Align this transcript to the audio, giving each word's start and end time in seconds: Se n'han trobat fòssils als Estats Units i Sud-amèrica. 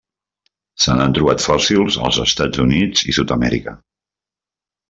Se 0.85 0.95
n'han 0.99 1.13
trobat 1.17 1.43
fòssils 1.49 1.99
als 2.07 2.19
Estats 2.25 2.63
Units 2.65 3.07
i 3.13 3.17
Sud-amèrica. 3.19 3.79